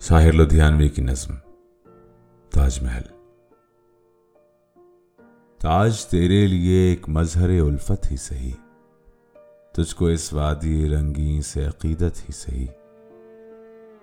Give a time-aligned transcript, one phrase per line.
[0.00, 1.34] شاہر لدھیانوی کی نظم،
[2.50, 3.02] تاج محل۔
[5.58, 8.50] تاج تیرے لیے ایک مظہر الفت ہی سہی
[9.72, 12.66] تجھ کو اس وادی رنگین سے عقیدت ہی سہی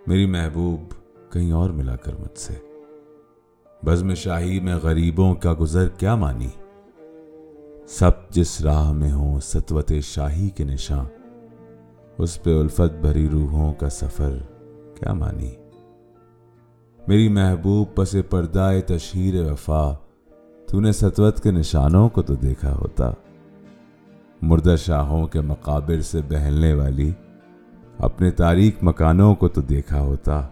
[0.07, 0.93] میری محبوب،
[1.33, 2.53] کہیں اور ملا کر مجھ سے۔
[3.85, 6.49] بزم شاہی میں غریبوں کا گزر کیا مانی
[7.87, 11.03] سب جس راہ میں ہوں ستوت شاہی کے نشاں،
[12.17, 14.37] اس پہ الفت بھری روحوں کا سفر
[14.99, 15.55] کیا مانی
[17.07, 19.93] میری محبوب پس پردہ تشہیر وفا۔
[20.67, 23.11] تو نے ستوت کے نشانوں کو تو دیکھا ہوتا۔
[24.41, 27.11] مردہ شاہوں کے مقابر سے بہلنے والی
[27.97, 30.47] اپنے تاریخ مکانوں کو تو دیکھا ہوتا۔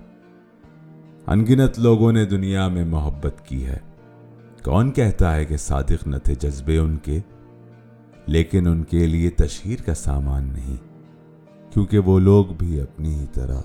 [1.28, 3.80] انگنت لوگوں نے دنیا میں محبت کی ہے۔
[4.64, 7.20] کون کہتا ہے کہ صادق نہ تھے جذبے ان کے؟
[8.26, 10.78] لیکن ان کے لیے تشہیر کا سامان نہیں،
[11.74, 13.62] کیونکہ وہ لوگ بھی اپنی ہی طرح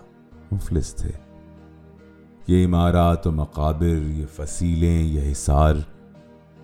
[0.52, 1.29] مفلس تھے۔
[2.46, 5.74] یہ عمارات و مقابر، یہ فصیلیں، یہ حصار،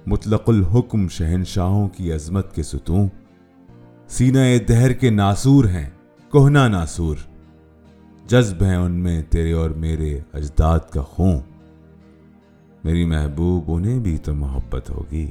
[0.07, 3.09] مطلق الحکم شہنشاہوں کی عظمت کے ستوں
[4.09, 5.91] سینہ دہر کے ناسور ہیں
[6.31, 7.17] کوہنا ناسور،
[8.27, 11.39] جذب ہیں ان میں تیرے اور میرے اجداد کا خون۔
[12.85, 15.31] میری محبوب، انہیں بھی تو محبت ہوگی،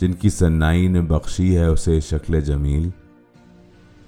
[0.00, 2.88] جن کی سنائی نے بخشی ہے اسے شکل جمیل۔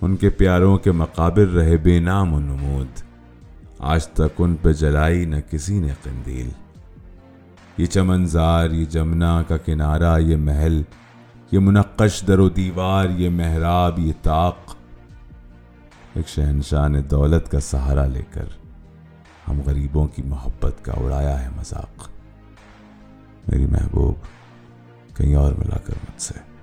[0.01, 3.10] ان کے پیاروں کے مقابر رہے بے نام و نمود۔
[3.81, 6.51] آج تک ان پہ جلائی نہ کسی نے قندیل۔
[7.79, 10.83] یہ چمنزار، یہ جمنا کا کنارہ، یہ محل،
[11.53, 14.77] یہ منقش در و دیوار، یہ محراب، یہ طاق۔
[16.15, 18.45] ایک شہنشاہ نے دولت کا سہارا لے کر
[19.49, 22.09] ہم غریبوں کی محبت کا اڑایا ہے مذاق۔
[23.49, 24.15] میری محبوب،
[25.17, 26.60] کہیں اور ملا کر مجھ سے۔